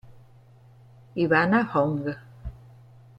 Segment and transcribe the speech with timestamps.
[1.23, 2.05] Ivana Hong